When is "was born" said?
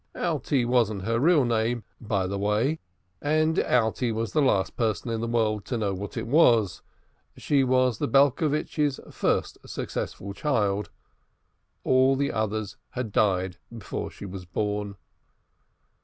14.25-14.95